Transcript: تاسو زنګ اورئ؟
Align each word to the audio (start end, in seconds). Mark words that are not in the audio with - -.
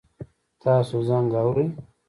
تاسو 0.61 0.97
زنګ 1.07 1.31
اورئ؟ 1.41 1.65